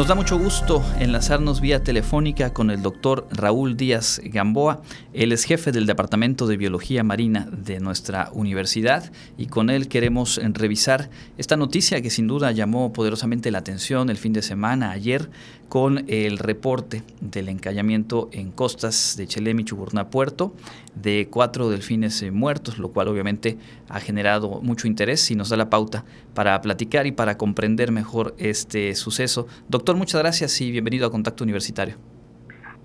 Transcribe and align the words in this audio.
Nos 0.00 0.08
da 0.08 0.14
mucho 0.14 0.38
gusto 0.38 0.82
enlazarnos 0.98 1.60
vía 1.60 1.84
telefónica 1.84 2.54
con 2.54 2.70
el 2.70 2.80
doctor 2.80 3.28
Raúl 3.30 3.76
Díaz 3.76 4.18
Gamboa. 4.24 4.80
Él 5.12 5.30
es 5.30 5.44
jefe 5.44 5.72
del 5.72 5.84
Departamento 5.84 6.46
de 6.46 6.56
Biología 6.56 7.04
Marina 7.04 7.46
de 7.52 7.80
nuestra 7.80 8.30
universidad 8.32 9.12
y 9.36 9.48
con 9.48 9.68
él 9.68 9.88
queremos 9.88 10.40
revisar 10.42 11.10
esta 11.36 11.58
noticia 11.58 12.00
que 12.00 12.08
sin 12.08 12.28
duda 12.28 12.50
llamó 12.50 12.94
poderosamente 12.94 13.50
la 13.50 13.58
atención 13.58 14.08
el 14.08 14.16
fin 14.16 14.32
de 14.32 14.40
semana, 14.40 14.90
ayer, 14.90 15.28
con 15.68 16.04
el 16.08 16.38
reporte 16.38 17.04
del 17.20 17.48
encallamiento 17.48 18.28
en 18.32 18.50
costas 18.50 19.14
de 19.16 19.28
Chelem 19.28 19.60
y 19.60 19.64
Chuburná 19.64 20.10
Puerto 20.10 20.52
de 20.94 21.28
cuatro 21.30 21.70
delfines 21.70 22.24
muertos, 22.32 22.78
lo 22.78 22.88
cual 22.88 23.06
obviamente 23.08 23.56
ha 23.88 24.00
generado 24.00 24.60
mucho 24.62 24.88
interés 24.88 25.30
y 25.30 25.36
nos 25.36 25.50
da 25.50 25.56
la 25.56 25.70
pauta 25.70 26.04
para 26.34 26.60
platicar 26.60 27.06
y 27.06 27.12
para 27.12 27.38
comprender 27.38 27.92
mejor 27.92 28.34
este 28.38 28.94
suceso. 28.96 29.46
Doctor, 29.68 29.89
muchas 29.96 30.20
gracias 30.20 30.60
y 30.60 30.70
bienvenido 30.70 31.06
a 31.06 31.10
Contacto 31.10 31.44
Universitario. 31.44 31.96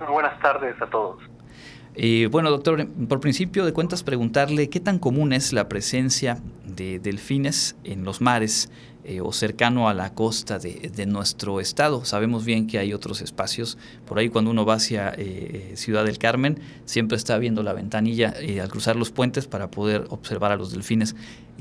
buenas 0.09 0.40
tardes 0.40 0.80
a 0.82 0.90
todos. 0.90 1.22
Eh, 1.98 2.28
bueno, 2.30 2.50
doctor, 2.50 2.88
por 3.08 3.22
principio 3.22 3.66
de 3.66 3.72
cuentas 3.72 4.04
preguntarle 4.04 4.70
qué 4.70 4.80
tan 4.81 5.00
común 5.00 5.31
es 5.31 5.54
la 5.54 5.70
presencia 5.70 6.40
de 6.66 7.00
delfines 7.00 7.78
en 7.86 8.04
los 8.04 8.20
mares 8.20 8.70
eh, 9.05 9.22
o 9.22 9.31
cercano 9.31 9.88
a 9.88 9.94
la 9.94 10.14
costa 10.14 10.59
de, 10.59 11.05
nuestro 11.05 11.62
estado. 11.62 12.04
Sabemos 12.04 12.44
bien 12.44 12.68
que 12.68 12.80
hay 12.80 12.94
otros 12.94 13.22
espacios. 13.22 13.78
Por 14.06 14.20
ahí 14.20 14.30
cuando 14.30 14.52
uno 14.52 14.66
va 14.66 14.73
hacia 14.73 15.14
eh, 15.17 15.72
Ciudad 15.76 16.03
del 16.03 16.17
Carmen, 16.17 16.59
siempre 16.84 17.16
está 17.16 17.38
viendo 17.38 17.64
la 17.64 17.72
ventanilla 17.72 18.34
al 18.62 18.70
cruzar 18.70 18.98
los 18.98 19.12
puentes 19.12 19.48
para 19.48 19.72
poder 19.72 20.06
observar 20.09 20.52
a 20.52 20.58
los 20.58 20.72
delfines. 20.72 21.16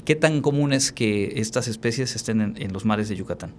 ¿Qué 0.05 0.17
tan 0.17 0.41
común 0.41 0.73
es 0.73 0.91
que 0.91 1.41
estas 1.41 1.69
especies 1.69 2.17
estén 2.17 2.57
en, 2.57 2.73
los 2.73 2.85
mares 2.85 3.09
de 3.09 3.17
Yucatán? 3.17 3.53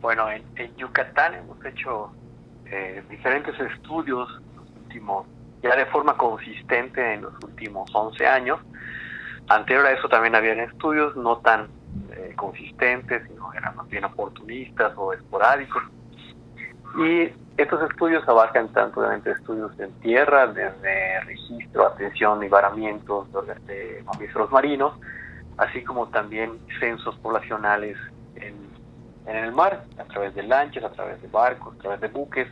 Bueno, 0.00 0.30
en, 0.30 0.76
Yucatán 0.76 1.34
hemos 1.34 1.64
hecho 1.64 2.12
diferentes 3.08 3.58
estudios 3.58 4.28
ya 5.62 5.76
de 5.76 5.86
forma 5.86 6.16
consistente 6.16 7.14
en 7.14 7.22
los 7.22 7.34
últimos 7.44 7.90
11 7.94 8.26
años. 8.26 8.58
Anterior 9.48 9.86
a 9.86 9.92
eso 9.92 10.08
también 10.08 10.34
habían 10.34 10.60
estudios 10.60 11.16
no 11.16 11.38
tan 11.38 11.68
eh, 12.12 12.32
consistentes, 12.36 13.22
sino 13.28 13.52
eran 13.52 13.76
más 13.76 13.88
bien 13.88 14.04
oportunistas 14.04 14.92
o 14.96 15.12
esporádicos. 15.12 15.82
Y 16.98 17.32
estos 17.56 17.90
estudios 17.90 18.26
abarcan 18.28 18.72
tanto 18.72 19.00
obviamente 19.00 19.30
estudios 19.32 19.78
en 19.78 19.92
tierra, 20.00 20.46
desde 20.46 21.20
registro, 21.20 21.86
atención 21.86 22.42
y 22.42 22.48
varamientos 22.48 23.28
de 23.66 24.02
mamíferos 24.04 24.50
marinos, 24.50 24.94
así 25.56 25.84
como 25.84 26.08
también 26.08 26.58
censos 26.80 27.16
poblacionales 27.18 27.96
en, 28.36 28.69
en 29.30 29.44
el 29.44 29.52
mar, 29.52 29.84
a 29.98 30.04
través 30.04 30.34
de 30.34 30.42
lanchas, 30.42 30.84
a 30.84 30.90
través 30.90 31.20
de 31.22 31.28
barcos, 31.28 31.74
a 31.74 31.78
través 31.78 32.00
de 32.00 32.08
buques, 32.08 32.48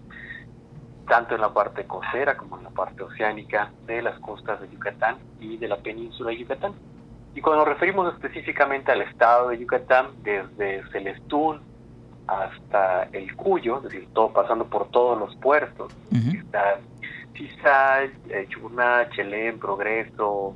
tanto 1.09 1.34
en 1.34 1.41
la 1.41 1.53
parte 1.53 1.84
costera 1.84 2.37
como 2.37 2.59
en 2.59 2.65
la 2.65 2.71
parte 2.71 3.03
oceánica 3.03 3.73
de 3.87 4.03
las 4.03 4.19
costas 4.21 4.61
de 4.61 4.69
Yucatán 4.69 5.17
y 5.41 5.56
de 5.56 5.69
la 5.69 5.77
península 5.77 6.31
de 6.31 6.39
Yucatán. 6.39 6.73
Y 7.34 7.41
cuando 7.41 7.65
nos 7.65 7.75
referimos 7.75 8.12
específicamente 8.15 8.93
al 8.93 9.03
estado 9.03 9.49
de 9.51 9.59
Yucatán, 9.59 10.09
desde 10.23 10.83
Celestún 10.91 11.61
hasta 12.27 13.05
el 13.12 13.34
Cuyo, 13.37 13.79
es 13.79 13.84
decir, 13.84 14.09
todo, 14.12 14.33
pasando 14.33 14.67
por 14.67 14.91
todos 14.91 15.19
los 15.19 15.34
puertos, 15.37 15.95
está 16.12 16.79
Tizay, 17.33 18.11
eh, 18.29 18.47
Chuná, 18.49 19.09
Chelén, 19.11 19.59
Progreso, 19.59 20.55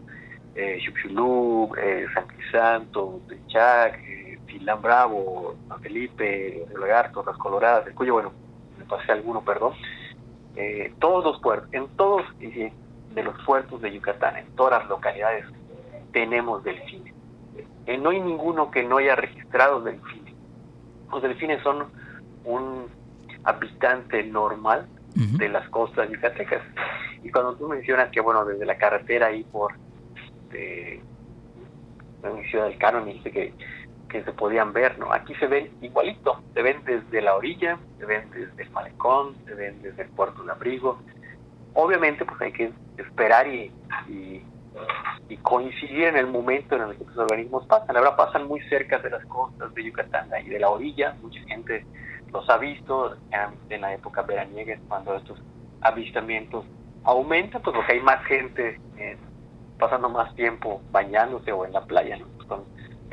eh, 0.55 0.78
eh, 0.78 2.06
San 2.12 2.27
Crisanto, 2.27 3.20
Techac, 3.28 3.98
Tilán 4.58 4.83
Bravo, 4.83 5.56
San 5.69 5.81
Felipe, 5.81 6.64
El 6.64 6.81
Lagarto, 6.81 7.22
Las 7.27 7.36
Coloradas, 7.36 7.86
el 7.86 7.95
Cuyo, 7.95 8.14
bueno, 8.14 8.33
me 8.78 8.84
pasé 8.84 9.12
alguno, 9.12 9.42
perdón, 9.42 9.72
eh, 10.56 10.92
todos 10.98 11.25
los 11.25 11.41
puertos, 11.41 11.72
en 11.72 11.89
todos 11.97 12.22
de 12.39 13.22
los 13.22 13.34
puertos 13.44 13.81
de 13.81 13.92
Yucatán, 13.92 14.36
en 14.36 14.47
todas 14.55 14.81
las 14.81 14.89
localidades, 14.89 15.47
tenemos 16.12 16.62
delfines. 16.62 17.15
Eh, 17.87 17.99
no 17.99 18.10
hay 18.10 18.21
ninguno 18.21 18.71
que 18.71 18.82
no 18.82 18.99
haya 18.99 19.16
registrado 19.16 19.81
delfines. 19.81 20.34
Los 21.10 21.22
delfines 21.22 21.62
son 21.62 21.87
un 22.44 22.87
habitante 23.44 24.22
normal 24.25 24.87
de 25.15 25.48
las 25.48 25.69
costas 25.69 26.10
yucatecas. 26.10 26.62
Y 27.22 27.31
cuando 27.31 27.54
tú 27.54 27.69
mencionas 27.69 28.10
que, 28.10 28.21
bueno, 28.21 28.44
desde 28.44 28.65
la 28.65 28.77
carretera 28.77 29.27
ahí 29.27 29.44
por 29.44 29.75
de, 30.50 31.00
Ciudad 32.50 32.66
del 32.69 32.78
Cano, 32.78 33.04
me 33.04 33.15
dice 33.15 33.31
que 33.31 33.53
que 34.12 34.23
se 34.23 34.33
podían 34.33 34.75
ver, 34.75 34.99
¿no? 34.99 35.12
Aquí 35.12 35.34
se 35.37 35.47
ven 35.47 35.71
igualito, 35.81 36.43
se 36.53 36.62
ven 36.62 36.84
desde 36.84 37.23
la 37.23 37.34
orilla, 37.34 37.78
se 37.99 38.05
ven 38.05 38.31
desde 38.31 38.62
el 38.62 38.71
malecón, 38.71 39.34
se 39.47 39.55
ven 39.55 39.81
desde 39.81 40.03
el 40.03 40.11
puerto 40.11 40.45
de 40.45 40.53
abrigo. 40.53 41.00
Obviamente, 41.73 42.27
pues 42.27 42.39
hay 42.43 42.53
que 42.53 42.72
esperar 42.99 43.49
y, 43.49 43.72
y, 44.09 44.45
coincidir 45.43 46.05
en 46.05 46.17
el 46.17 46.27
momento 46.27 46.77
en 46.77 46.83
el 46.83 46.97
que 46.97 47.05
los 47.05 47.17
organismos 47.17 47.67
pasan. 47.67 47.95
Verdad, 47.95 48.17
pasan 48.17 48.47
muy 48.47 48.61
cerca 48.69 48.99
de 48.99 49.11
las 49.11 49.25
costas 49.27 49.72
de 49.75 49.84
Yucatán 49.84 50.28
y 50.45 50.51
de 50.51 50.61
la 50.61 50.69
orilla. 50.69 51.17
Mucha 51.22 51.41
gente 51.45 51.87
los 52.33 52.49
ha 52.51 52.59
visto 52.59 53.17
en 53.71 53.81
la 53.81 53.95
época 53.95 54.22
veraniega, 54.22 54.78
cuando 54.89 55.17
estos 55.17 55.43
avistamientos 55.81 56.67
aumentan, 57.05 57.62
pues 57.62 57.75
porque 57.75 57.93
hay 57.93 58.01
más 58.01 58.25
gente 58.27 58.78
eh, 58.99 59.17
pasando 59.78 60.09
más 60.11 60.34
tiempo 60.37 60.83
bañándose 60.93 61.51
o 61.51 61.65
en 61.65 61.72
la 61.72 61.84
playa, 61.84 62.19
¿no? 62.19 62.27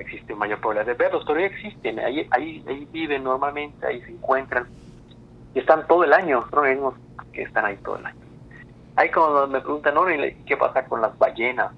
Existe 0.02 0.36
mayor 0.36 0.60
probabilidad 0.60 0.86
de 0.86 1.04
verlos, 1.04 1.24
pero 1.26 1.40
ya 1.40 1.48
existen, 1.48 2.00
ahí, 2.00 2.28
ahí, 2.32 2.64
ahí 2.68 2.88
viven 2.92 3.24
normalmente, 3.24 3.86
ahí 3.86 4.02
se 4.02 4.12
encuentran 4.12 4.68
y 5.54 5.60
están 5.60 5.88
todo 5.88 6.04
el 6.04 6.14
año, 6.14 6.46
organismos 6.52 6.96
que 7.34 7.44
están 7.44 7.66
ahí 7.66 7.78
todo 7.78 7.98
el 7.98 8.06
año. 8.06 8.20
Ahí 8.96 9.10
cuando 9.12 9.48
me 9.48 9.62
preguntan, 9.62 9.96
¿no? 9.96 10.06
¿qué 10.46 10.58
pasa 10.58 10.86
con 10.86 11.02
las 11.02 11.18
ballenas? 11.18 11.72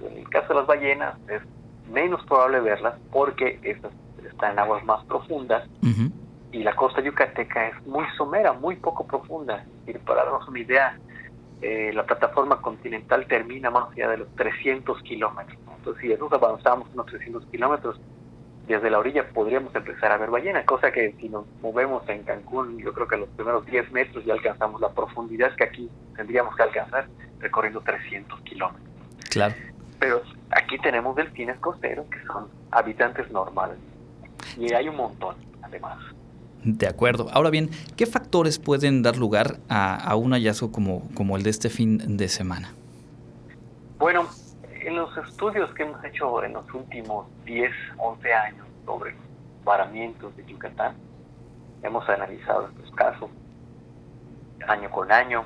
En 0.00 0.18
el 0.18 0.28
caso 0.28 0.48
de 0.48 0.54
las 0.54 0.66
ballenas 0.66 1.16
es 1.28 1.42
menos 1.90 2.24
probable 2.24 2.60
verlas 2.60 2.94
porque 3.10 3.58
estas 3.62 3.92
están 4.24 4.52
en 4.52 4.58
aguas 4.60 4.84
más 4.84 5.04
profundas 5.04 5.68
y 6.52 6.62
la 6.62 6.74
costa 6.74 7.00
yucateca 7.00 7.68
es 7.68 7.86
muy 7.86 8.04
somera, 8.16 8.52
muy 8.52 8.76
poco 8.76 9.06
profunda. 9.06 9.64
Y 9.86 9.92
para 9.94 10.24
darnos 10.24 10.46
una 10.48 10.58
idea, 10.58 10.98
eh, 11.62 11.92
la 11.94 12.04
plataforma 12.04 12.60
continental 12.60 13.26
termina 13.26 13.70
más 13.70 13.92
allá 13.92 14.08
de 14.10 14.18
los 14.18 14.34
300 14.34 15.00
kilómetros. 15.02 15.58
Entonces, 15.78 16.02
si 16.02 16.08
nosotros 16.08 16.42
avanzamos 16.42 16.88
unos 16.92 17.06
300 17.06 17.46
kilómetros 17.46 18.00
desde 18.66 18.90
la 18.90 18.98
orilla, 18.98 19.28
podríamos 19.28 19.74
empezar 19.74 20.10
a 20.10 20.16
ver 20.16 20.30
ballena, 20.30 20.64
cosa 20.64 20.90
que 20.90 21.12
si 21.20 21.28
nos 21.28 21.46
movemos 21.60 22.08
en 22.08 22.24
Cancún, 22.24 22.78
yo 22.78 22.92
creo 22.92 23.06
que 23.06 23.14
a 23.14 23.18
los 23.18 23.28
primeros 23.30 23.64
10 23.66 23.92
metros 23.92 24.24
ya 24.24 24.34
alcanzamos 24.34 24.80
la 24.80 24.90
profundidad 24.90 25.54
que 25.54 25.64
aquí 25.64 25.90
tendríamos 26.16 26.56
que 26.56 26.62
alcanzar 26.64 27.06
recorriendo 27.38 27.80
300 27.80 28.40
kilómetros. 28.40 28.88
Claro. 29.30 29.54
Pero 30.00 30.22
aquí 30.50 30.78
tenemos 30.78 31.14
delfines 31.14 31.58
costeros 31.58 32.06
que 32.06 32.20
son 32.26 32.48
habitantes 32.72 33.30
normales. 33.30 33.78
Y 34.56 34.72
hay 34.72 34.88
un 34.88 34.96
montón, 34.96 35.36
además. 35.62 35.98
De 36.64 36.86
acuerdo. 36.86 37.28
Ahora 37.32 37.50
bien, 37.50 37.70
¿qué 37.96 38.06
factores 38.06 38.58
pueden 38.58 39.02
dar 39.02 39.16
lugar 39.16 39.58
a, 39.68 40.14
un 40.14 40.32
hallazgo 40.32 40.70
como, 40.70 41.36
el 41.36 41.42
de 41.42 41.50
este 41.50 41.70
fin 41.70 42.16
de 42.16 42.28
semana? 42.28 42.72
Bueno, 43.98 44.28
en 44.72 44.96
los 44.96 45.16
estudios 45.16 45.72
que 45.74 45.82
hemos 45.82 46.04
hecho 46.04 46.42
en 46.44 46.52
los 46.52 46.72
últimos 46.72 47.26
10, 47.44 47.70
11 47.98 48.32
años 48.32 48.66
sobre 48.84 49.14
varamientos 49.64 50.36
de 50.36 50.44
Yucatán, 50.46 50.94
hemos 51.82 52.08
analizado 52.08 52.68
estos 52.68 52.90
casos 52.94 53.30
año 54.68 54.90
con 54.90 55.10
año 55.10 55.44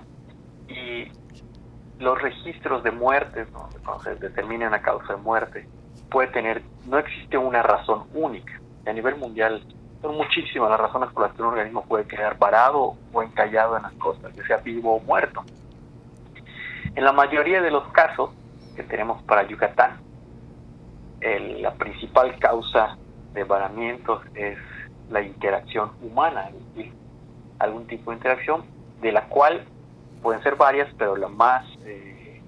y 0.69 1.11
los 1.99 2.21
registros 2.21 2.83
de 2.83 2.91
muertes, 2.91 3.49
cuando 3.85 4.03
se 4.03 4.17
determina 4.17 4.69
una 4.69 4.83
causa 4.83 5.15
de 5.15 5.23
muerte, 5.23 5.67
puede 6.11 6.29
tener, 6.29 6.63
no 6.87 6.99
existe 6.99 7.39
una 7.39 7.63
razón 7.63 8.05
única. 8.15 8.61
A 8.87 8.93
nivel 8.93 9.17
mundial 9.17 9.67
son 10.07 10.17
muchísimas 10.17 10.71
las 10.71 10.79
razones 10.79 11.11
por 11.11 11.25
las 11.25 11.35
que 11.35 11.43
un 11.43 11.49
organismo 11.49 11.85
puede 11.85 12.07
quedar 12.07 12.39
varado 12.39 12.95
o 13.13 13.23
encallado 13.23 13.77
en 13.77 13.83
las 13.83 13.93
costas, 13.95 14.33
que 14.35 14.43
sea 14.45 14.59
vivo 14.59 14.95
o 14.97 15.01
muerto. 15.01 15.45
En 16.95 17.05
la 17.05 17.13
mayoría 17.13 17.61
de 17.61 17.71
los 17.73 17.89
casos 17.89 18.31
que 18.77 18.85
tenemos 18.85 19.23
para 19.25 19.43
Yucatán, 19.49 19.99
la 21.21 21.75
principal 21.75 22.39
causa 22.39 22.97
de 23.33 23.43
varamientos 23.43 24.23
es 24.35 24.59
la 25.11 25.23
interacción 25.23 25.91
humana, 26.01 26.51
algún 27.59 27.87
tipo 27.89 28.13
de 28.13 28.19
interacción 28.19 28.65
de 29.01 29.11
la 29.11 29.23
cual 29.23 29.65
pueden 30.23 30.41
ser 30.43 30.55
varias, 30.55 30.89
pero 30.97 31.17
la 31.17 31.29
más, 31.29 31.67
eh, 31.85 32.41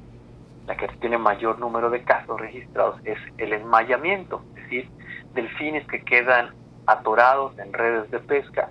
la 0.67 0.77
que 0.77 0.87
tiene 1.01 1.19
mayor 1.19 1.59
número 1.59 1.91
de 1.91 2.05
casos 2.05 2.41
registrados 2.41 3.01
es 3.05 3.19
el 3.39 3.53
enmayamiento, 3.53 4.45
es 4.51 4.63
decir, 4.63 4.91
delfines 5.35 5.87
que 5.89 6.05
quedan 6.05 6.58
atorados 6.89 7.57
en 7.59 7.73
redes 7.73 8.11
de 8.11 8.19
pesca 8.19 8.71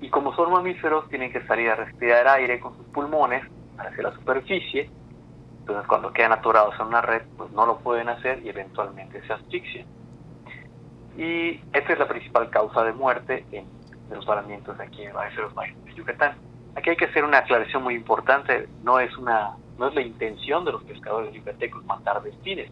y 0.00 0.08
como 0.08 0.34
son 0.34 0.52
mamíferos 0.52 1.08
tienen 1.08 1.32
que 1.32 1.44
salir 1.46 1.70
a 1.70 1.76
respirar 1.76 2.26
aire 2.28 2.60
con 2.60 2.76
sus 2.76 2.86
pulmones 2.86 3.44
hacia 3.78 4.02
la 4.02 4.12
superficie. 4.14 4.90
Entonces 5.60 5.86
cuando 5.86 6.12
quedan 6.12 6.32
atorados 6.32 6.74
en 6.80 6.86
una 6.86 7.02
red 7.02 7.22
pues 7.36 7.50
no 7.52 7.66
lo 7.66 7.78
pueden 7.78 8.08
hacer 8.08 8.40
y 8.44 8.48
eventualmente 8.48 9.20
se 9.26 9.32
asfixian. 9.32 9.86
Y 11.16 11.60
esta 11.72 11.92
es 11.92 11.98
la 11.98 12.08
principal 12.08 12.48
causa 12.50 12.84
de 12.84 12.92
muerte 12.92 13.44
en 13.52 13.66
de 14.08 14.16
los 14.16 14.26
varamientos 14.26 14.78
aquí 14.78 15.02
en 15.02 15.12
los 15.12 15.54
de 15.54 15.94
Yucatán. 15.94 16.36
Aquí 16.74 16.90
hay 16.90 16.96
que 16.96 17.06
hacer 17.06 17.24
una 17.24 17.38
aclaración 17.38 17.82
muy 17.82 17.94
importante, 17.94 18.68
no 18.82 19.00
es 19.00 19.16
una 19.16 19.56
no 19.78 19.88
es 19.88 19.94
la 19.94 20.02
intención 20.02 20.64
de 20.64 20.72
los 20.72 20.84
pescadores 20.84 21.32
yucatecos 21.32 21.84
matar 21.86 22.22
delfines, 22.22 22.70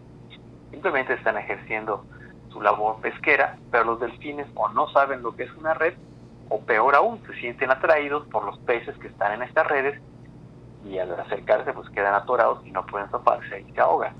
simplemente 0.70 1.14
están 1.14 1.36
ejerciendo 1.38 2.04
su 2.50 2.60
labor 2.60 3.00
pesquera, 3.00 3.56
pero 3.70 3.84
los 3.84 4.00
delfines 4.00 4.46
o 4.54 4.68
no 4.70 4.88
saben 4.90 5.22
lo 5.22 5.34
que 5.34 5.44
es 5.44 5.52
una 5.54 5.74
red, 5.74 5.94
o 6.48 6.60
peor 6.60 6.94
aún, 6.94 7.22
se 7.26 7.34
sienten 7.34 7.70
atraídos 7.70 8.26
por 8.26 8.44
los 8.44 8.58
peces 8.60 8.96
que 8.98 9.08
están 9.08 9.32
en 9.34 9.42
estas 9.42 9.66
redes 9.66 10.00
y 10.84 10.98
al 10.98 11.18
acercarse 11.18 11.72
pues 11.72 11.88
quedan 11.90 12.14
atorados 12.14 12.64
y 12.66 12.70
no 12.70 12.84
pueden 12.86 13.08
zafarse 13.10 13.60
y 13.60 13.72
se 13.72 13.80
ahogan. 13.80 14.14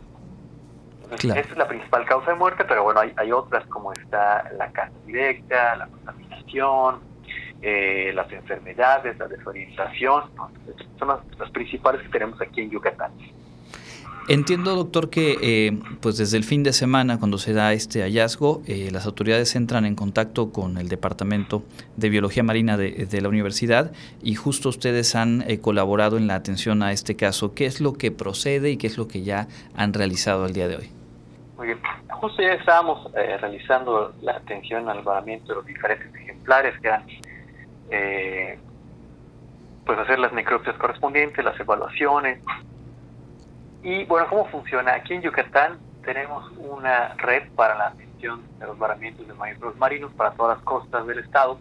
Esa 1.11 1.39
es 1.41 1.57
la 1.57 1.67
principal 1.67 2.05
causa 2.05 2.31
de 2.31 2.37
muerte, 2.37 2.65
pero 2.65 2.85
bueno, 2.85 3.01
hay, 3.01 3.13
hay 3.17 3.33
otras 3.33 3.67
como 3.67 3.93
está 3.93 4.49
la 4.57 4.71
caza 4.71 4.93
directa, 5.07 5.75
la 5.75 5.89
contaminación, 5.89 7.01
eh, 7.63 8.13
las 8.15 8.31
enfermedades, 8.33 9.19
la 9.19 9.29
desorientación, 9.29 10.25
son 10.99 11.09
las, 11.09 11.51
principales 11.51 12.01
que 12.03 12.09
tenemos 12.09 12.41
aquí 12.41 12.63
en 12.63 12.71
Yucatán. 12.71 13.13
Entiendo, 14.33 14.77
doctor, 14.77 15.11
que 15.11 15.39
eh, 15.43 15.73
pues 16.01 16.17
desde 16.17 16.37
el 16.37 16.45
fin 16.45 16.63
de 16.63 16.73
semana, 16.73 17.19
cuando 17.19 17.37
se 17.37 17.53
da 17.53 17.73
este 17.73 18.03
hallazgo, 18.03 18.63
eh, 18.69 18.91
las 18.93 19.05
autoridades 19.05 19.57
entran 19.57 19.85
en 19.85 19.97
contacto 19.97 20.53
con 20.53 20.79
el 20.79 20.89
Departamento 20.89 21.65
de 21.97 22.11
Biología 22.11 22.45
Marina 22.45 22.77
de, 22.77 23.21
la 23.21 23.29
universidad 23.29 23.91
y 24.23 24.37
justo 24.37 24.69
ustedes 24.69 25.17
han 25.17 25.45
colaborado 25.61 26.17
en 26.17 26.29
la 26.29 26.37
atención 26.37 26.85
a 26.85 26.93
este 26.93 27.17
caso. 27.17 27.55
¿Qué 27.57 27.67
es 27.67 27.81
lo 27.81 27.95
que 27.95 28.13
procede 28.13 28.71
y 28.71 28.77
qué 28.77 28.87
es 28.87 28.99
lo 28.99 29.09
que 29.09 29.23
ya 29.23 29.49
han 29.75 29.93
realizado 29.93 30.47
el 30.47 30.53
día 30.53 30.69
de 30.69 30.77
hoy? 30.77 30.91
Muy 31.57 31.67
bien. 31.67 31.81
Justo 32.11 32.41
ya 32.41 32.53
estábamos 32.53 33.13
realizando 33.13 34.15
la 34.23 34.37
atención 34.37 34.89
al 34.89 35.03
varamiento 35.03 35.49
de 35.49 35.55
los 35.57 35.67
diferentes 35.67 36.15
ejemplares 36.15 36.79
que 36.81 36.87
eran 36.87 37.05
eh, 37.91 38.59
pues 39.85 39.99
hacer 39.99 40.21
las 40.21 40.33
necropsias 40.33 40.77
correspondientes, 40.77 41.45
las 41.45 41.59
evaluaciones. 41.59 42.39
Y 43.83 44.05
bueno, 44.05 44.27
¿cómo 44.29 44.45
funciona? 44.47 44.95
Aquí 44.95 45.15
en 45.15 45.23
Yucatán 45.23 45.79
tenemos 46.05 46.51
una 46.59 47.15
red 47.15 47.49
para 47.57 47.77
la 47.77 47.89
atención 47.89 48.43
de 48.59 48.67
los 48.67 48.79
varamientos 48.79 49.27
de 49.27 49.33
mamíferos 49.33 49.77
marinos 49.77 50.13
para 50.13 50.33
todas 50.33 50.59
las 50.59 50.65
costas 50.65 51.07
del 51.07 51.21
estado. 51.21 51.59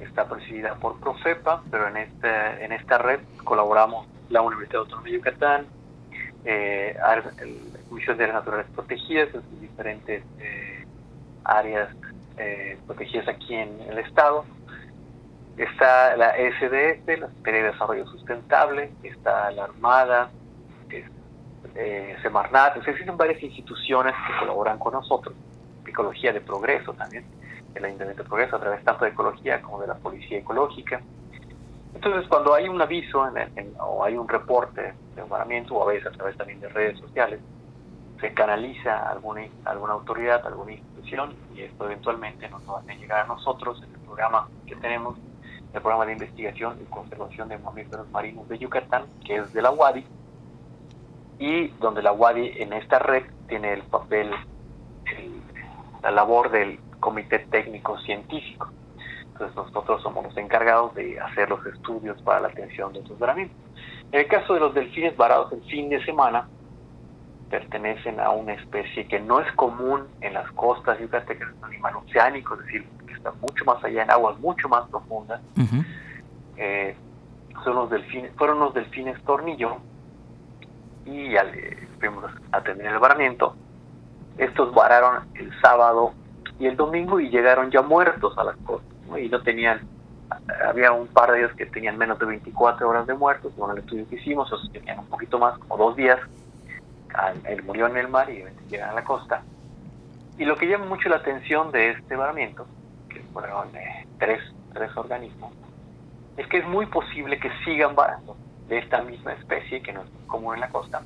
Está 0.00 0.28
presidida 0.28 0.74
por 0.74 0.98
Profepa, 0.98 1.62
pero 1.70 1.88
en 1.88 1.98
esta, 1.98 2.60
en 2.60 2.72
esta 2.72 2.98
red 2.98 3.20
colaboramos 3.44 4.08
la 4.28 4.42
Universidad 4.42 4.80
Autónoma 4.80 5.06
de 5.06 5.12
Yucatán, 5.12 5.66
eh, 6.44 6.96
la 6.98 7.80
Comisión 7.88 8.16
de 8.16 8.24
Áreas 8.24 8.38
Naturales 8.38 8.66
Protegidas, 8.74 9.28
diferentes 9.60 10.24
eh, 10.40 10.86
áreas 11.44 11.90
eh, 12.38 12.78
protegidas 12.86 13.28
aquí 13.28 13.54
en 13.54 13.80
el 13.88 13.98
estado, 13.98 14.44
Está 15.60 16.16
la 16.16 16.30
SDS, 16.38 17.18
la 17.18 17.28
Secretaría 17.28 17.64
de 17.64 17.72
Desarrollo 17.72 18.06
Sustentable, 18.06 18.92
está 19.02 19.50
la 19.50 19.64
Armada, 19.64 20.30
eh, 21.74 22.16
Semarnat, 22.22 22.76
existen 22.76 23.16
varias 23.16 23.42
instituciones 23.42 24.14
que 24.26 24.38
colaboran 24.38 24.78
con 24.78 24.92
nosotros, 24.92 25.34
Ecología 25.86 26.32
de 26.32 26.40
Progreso 26.40 26.92
también, 26.94 27.24
el 27.74 27.84
Ayuntamiento 27.84 28.22
de 28.22 28.28
Progreso, 28.28 28.56
a 28.56 28.60
través 28.60 28.84
tanto 28.84 29.04
de 29.04 29.10
Ecología 29.10 29.60
como 29.60 29.80
de 29.80 29.88
la 29.88 29.94
Policía 29.94 30.38
Ecológica. 30.38 31.00
Entonces, 31.94 32.28
cuando 32.28 32.54
hay 32.54 32.68
un 32.68 32.80
aviso 32.80 33.22
o 33.78 34.04
hay 34.04 34.16
un 34.16 34.28
reporte 34.28 34.94
de 35.14 35.22
embaramiento, 35.22 35.74
o 35.74 35.82
a 35.82 35.92
veces 35.92 36.06
a 36.06 36.12
través 36.12 36.36
también 36.36 36.60
de 36.60 36.68
redes 36.68 36.98
sociales, 36.98 37.40
se 38.20 38.32
canaliza 38.34 38.96
a 38.96 39.10
alguna, 39.12 39.42
alguna 39.64 39.94
autoridad, 39.94 40.46
alguna 40.46 40.72
institución, 40.72 41.34
y 41.54 41.62
esto 41.62 41.84
eventualmente 41.86 42.48
nos 42.48 42.62
va 42.68 42.80
a 42.80 42.94
llegar 42.94 43.24
a 43.24 43.26
nosotros 43.26 43.82
en 43.82 43.92
el 43.94 44.00
programa 44.00 44.48
que 44.66 44.76
tenemos 44.76 45.16
el 45.72 45.80
programa 45.80 46.06
de 46.06 46.12
investigación 46.12 46.78
y 46.82 46.84
conservación 46.86 47.48
de 47.48 47.58
mamíferos 47.58 48.08
marinos 48.10 48.48
de 48.48 48.58
Yucatán, 48.58 49.04
que 49.24 49.36
es 49.36 49.52
de 49.52 49.62
la 49.62 49.70
UADI, 49.70 50.04
y 51.40 51.68
donde 51.80 52.02
la 52.02 52.12
UADI 52.12 52.52
en 52.58 52.74
esta 52.74 52.98
red 52.98 53.24
tiene 53.48 53.72
el 53.72 53.82
papel, 53.84 54.30
la 56.02 56.10
labor 56.10 56.50
del 56.50 56.78
comité 57.00 57.38
técnico 57.38 57.98
científico. 58.00 58.68
Entonces 59.32 59.56
nosotros 59.56 60.02
somos 60.02 60.22
los 60.22 60.36
encargados 60.36 60.94
de 60.94 61.18
hacer 61.18 61.48
los 61.48 61.64
estudios 61.64 62.20
para 62.22 62.40
la 62.40 62.48
atención 62.48 62.92
de 62.92 63.00
estos 63.00 63.18
varamientos. 63.18 63.56
En 64.12 64.20
el 64.20 64.26
caso 64.28 64.52
de 64.52 64.60
los 64.60 64.74
delfines 64.74 65.16
varados 65.16 65.50
el 65.54 65.62
fin 65.62 65.88
de 65.88 66.04
semana, 66.04 66.46
pertenecen 67.48 68.20
a 68.20 68.30
una 68.30 68.52
especie 68.52 69.08
que 69.08 69.18
no 69.18 69.40
es 69.40 69.50
común 69.52 70.06
en 70.20 70.34
las 70.34 70.48
costas 70.52 71.00
yucatecas, 71.00 71.48
es 71.48 71.56
un 71.56 71.64
animal 71.64 71.96
oceánico, 71.96 72.54
es 72.54 72.66
decir, 72.66 72.86
que 73.06 73.14
está 73.14 73.32
mucho 73.40 73.64
más 73.64 73.82
allá 73.82 74.02
en 74.02 74.10
aguas 74.10 74.38
mucho 74.40 74.68
más 74.68 74.86
profundas. 74.90 75.40
Eh, 76.58 76.94
son 77.64 77.76
los 77.76 77.88
delfines, 77.88 78.30
fueron 78.36 78.58
los 78.58 78.74
delfines 78.74 79.20
tornillo 79.24 79.78
y 81.04 81.36
al 81.36 81.48
eh, 81.54 81.88
fuimos 81.98 82.24
a 82.52 82.60
tener 82.62 82.86
el 82.86 82.98
varamiento. 82.98 83.54
Estos 84.38 84.72
vararon 84.74 85.28
el 85.34 85.50
sábado 85.60 86.12
y 86.58 86.66
el 86.66 86.76
domingo 86.76 87.20
y 87.20 87.30
llegaron 87.30 87.70
ya 87.70 87.82
muertos 87.82 88.36
a 88.38 88.44
las 88.44 88.56
costas 88.58 88.90
y 89.18 89.28
no 89.28 89.42
tenían 89.42 89.80
había 90.64 90.92
un 90.92 91.08
par 91.08 91.32
de 91.32 91.40
ellos 91.40 91.52
que 91.56 91.66
tenían 91.66 91.98
menos 91.98 92.18
de 92.18 92.26
24 92.26 92.88
horas 92.88 93.06
de 93.06 93.14
muertos, 93.14 93.52
con 93.58 93.70
el 93.72 93.78
estudio 93.78 94.08
que 94.08 94.16
hicimos, 94.16 94.52
otros 94.52 94.70
tenían 94.72 95.00
un 95.00 95.06
poquito 95.06 95.38
más, 95.38 95.58
como 95.58 95.76
dos 95.76 95.96
días, 95.96 96.18
él 97.44 97.62
murió 97.64 97.86
en 97.88 97.96
el 97.96 98.08
mar 98.08 98.30
y 98.30 98.44
llegan 98.68 98.90
a 98.90 98.94
la 98.94 99.04
costa. 99.04 99.42
Y 100.38 100.44
lo 100.44 100.56
que 100.56 100.68
llama 100.68 100.86
mucho 100.86 101.08
la 101.08 101.16
atención 101.16 101.72
de 101.72 101.90
este 101.90 102.16
varamiento, 102.16 102.66
que 103.08 103.20
fueron 103.32 103.74
eh, 103.74 104.06
tres, 104.18 104.40
tres 104.72 104.96
organismos, 104.96 105.52
es 106.36 106.46
que 106.46 106.58
es 106.58 106.66
muy 106.66 106.86
posible 106.86 107.38
que 107.38 107.50
sigan 107.64 107.94
varando 107.94 108.36
de 108.70 108.78
esta 108.78 109.02
misma 109.02 109.32
especie 109.32 109.82
que 109.82 109.92
no 109.92 110.02
es 110.02 110.08
común 110.28 110.54
en 110.54 110.60
la 110.60 110.70
costa 110.70 111.02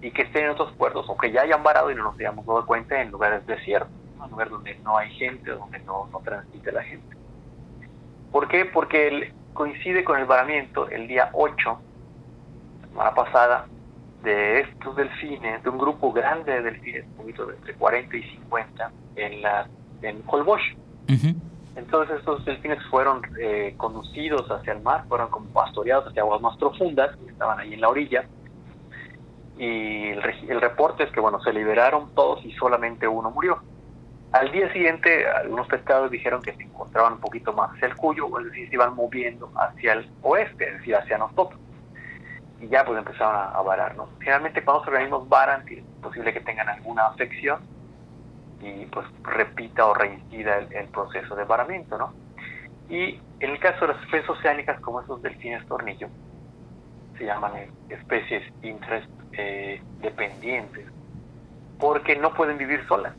y 0.00 0.12
que 0.12 0.22
estén 0.22 0.44
en 0.44 0.50
otros 0.50 0.72
puertos 0.76 1.04
o 1.08 1.16
que 1.16 1.32
ya 1.32 1.42
hayan 1.42 1.62
varado 1.62 1.90
y 1.90 1.96
no 1.96 2.04
nos 2.04 2.14
hayamos 2.14 2.46
dado 2.46 2.64
cuenta 2.64 3.02
en 3.02 3.10
lugares 3.10 3.44
desiertos, 3.44 3.90
en 4.22 4.30
lugares 4.30 4.52
donde 4.52 4.78
no 4.84 4.96
hay 4.96 5.10
gente, 5.16 5.50
donde 5.50 5.80
no, 5.80 6.08
no 6.12 6.20
transite 6.20 6.70
la 6.70 6.84
gente. 6.84 7.16
¿Por 8.30 8.46
qué? 8.46 8.66
Porque 8.66 9.32
coincide 9.52 10.04
con 10.04 10.20
el 10.20 10.26
varamiento 10.26 10.88
el 10.88 11.08
día 11.08 11.30
8, 11.32 11.80
la 12.82 12.88
semana 12.88 13.14
pasada, 13.14 13.66
de 14.22 14.60
estos 14.60 14.94
delfines, 14.94 15.62
de 15.64 15.68
un 15.68 15.78
grupo 15.78 16.12
grande 16.12 16.52
de 16.52 16.62
delfines, 16.62 17.04
un 17.06 17.14
poquito 17.14 17.46
de 17.46 17.56
entre 17.56 17.74
40 17.74 18.16
y 18.16 18.22
50, 18.22 18.92
en, 19.16 19.42
la, 19.42 19.68
en 20.02 20.22
Holbox. 20.26 20.62
Entonces 21.76 22.18
estos 22.18 22.44
delfines 22.44 22.82
fueron 22.86 23.22
eh, 23.38 23.74
conducidos 23.76 24.50
hacia 24.50 24.72
el 24.72 24.80
mar, 24.80 25.04
fueron 25.08 25.28
como 25.28 25.46
pastoreados 25.50 26.06
hacia 26.08 26.22
aguas 26.22 26.40
más 26.40 26.56
profundas, 26.56 27.10
estaban 27.28 27.60
ahí 27.60 27.74
en 27.74 27.80
la 27.82 27.90
orilla. 27.90 28.26
Y 29.58 30.08
el, 30.08 30.60
reporte 30.60 31.04
es 31.04 31.10
que 31.12 31.20
bueno, 31.20 31.40
se 31.40 31.52
liberaron 31.52 32.14
todos 32.14 32.44
y 32.44 32.52
solamente 32.52 33.06
uno 33.06 33.30
murió. 33.30 33.62
Al 34.32 34.50
día 34.52 34.70
siguiente, 34.72 35.26
algunos 35.28 35.66
pescadores 35.66 36.10
dijeron 36.10 36.42
que 36.42 36.52
se 36.54 36.62
encontraban 36.62 37.14
un 37.14 37.20
poquito 37.20 37.52
más 37.52 37.70
hacia 37.72 37.88
el 37.88 37.96
Cuyo, 37.96 38.26
es 38.38 38.46
decir, 38.46 38.68
se 38.68 38.74
iban 38.74 38.94
moviendo 38.94 39.50
hacia 39.54 39.94
el 39.94 40.10
oeste, 40.22 40.68
es 40.68 40.78
decir, 40.78 40.96
hacia 40.96 41.18
nosotros 41.18 41.60
y 42.60 42.68
ya 42.68 42.84
pues 42.84 42.98
empezaron 42.98 43.36
a, 43.54 43.60
varar, 43.60 43.96
¿no? 43.96 44.08
Generalmente 44.18 44.64
cuando 44.64 44.80
los 44.80 44.88
organismos 44.88 45.28
varan 45.28 45.62
es 45.68 45.84
posible 46.02 46.32
que 46.32 46.40
tengan 46.40 46.68
alguna 46.68 47.06
afección 47.06 47.60
y 48.60 48.84
pues 48.86 49.06
repita 49.22 49.86
o 49.86 49.94
reincida 49.94 50.58
el, 50.58 50.88
proceso 50.88 51.36
de 51.36 51.44
varamiento, 51.44 51.96
¿no? 51.98 52.12
Y 52.88 53.20
en 53.40 53.50
el 53.50 53.58
caso 53.58 53.86
de 53.86 53.94
las 53.94 54.02
especies 54.02 54.30
oceánicas 54.30 54.80
como 54.80 55.00
esos 55.00 55.20
delfines 55.22 55.66
tornillo, 55.66 56.08
se 57.18 57.24
llaman 57.24 57.52
especies 57.88 58.44
interdependientes, 58.62 60.86
porque 61.78 62.14
no 62.16 62.34
pueden 62.34 62.58
vivir 62.58 62.86
solas. 62.86 63.14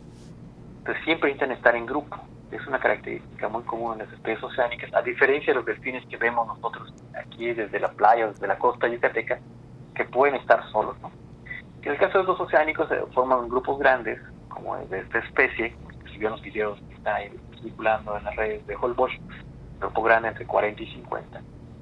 Entonces 0.79 1.03
siempre 1.03 1.29
necesitan 1.29 1.55
estar 1.55 1.75
en 1.75 1.85
grupo 1.85 2.17
es 2.51 2.65
una 2.65 2.79
característica 2.79 3.49
muy 3.49 3.63
común 3.63 3.93
en 3.93 3.99
las 3.99 4.13
especies 4.13 4.43
oceánicas, 4.43 4.93
a 4.93 5.01
diferencia 5.01 5.51
de 5.51 5.55
los 5.55 5.65
delfines 5.65 6.05
que 6.07 6.17
vemos 6.17 6.47
nosotros 6.47 6.93
aquí 7.13 7.53
desde 7.53 7.79
la 7.79 7.89
playa, 7.89 8.27
desde 8.27 8.47
la 8.47 8.57
costa 8.57 8.87
yucateca, 8.87 9.39
que 9.93 10.05
pueden 10.05 10.35
estar 10.35 10.63
solos. 10.71 10.95
En 11.81 11.91
el 11.91 11.97
caso 11.97 12.19
de 12.19 12.23
los 12.25 12.39
oceánicos 12.39 12.87
se 12.89 12.97
forman 13.13 13.49
grupos 13.49 13.79
grandes, 13.79 14.19
como 14.57 14.77
de 14.77 14.99
esta 14.99 15.19
especie, 15.19 15.75
que 16.03 16.11
si 16.11 16.17
vieron 16.17 16.33
los 16.33 16.41
videos 16.41 16.79
que 16.89 16.95
están 16.95 17.21
circulando 17.61 18.17
en 18.17 18.23
las 18.23 18.35
redes 18.35 18.67
de 18.67 18.75
Holbox, 18.75 19.13
grupo 19.79 20.03
grande 20.03 20.29
entre 20.29 20.45
40 20.45 20.81
y 20.81 20.87
50. 20.93 21.41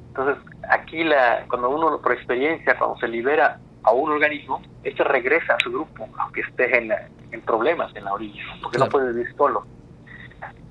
Entonces, 0.10 0.44
aquí 0.70 1.04
la, 1.04 1.46
cuando 1.50 1.70
uno, 1.70 2.02
por 2.02 2.14
experiencia, 2.14 2.78
cuando 2.78 2.98
se 2.98 3.08
libera 3.08 3.60
a 3.84 3.92
un 3.92 4.12
organismo, 4.12 4.62
este 4.84 5.04
regresa 5.04 5.54
a 5.54 5.60
su 5.64 5.72
grupo, 5.72 6.08
aunque 6.18 6.42
esté 6.42 6.78
en, 6.78 6.92
en 7.32 7.42
problemas 7.42 7.96
en 7.96 8.06
la 8.06 8.14
orilla, 8.14 8.44
porque 8.62 8.78
no 8.78 8.88
puede 8.88 9.12
vivir 9.14 9.34
solo. 9.36 9.66